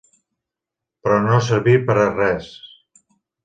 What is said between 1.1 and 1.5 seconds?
no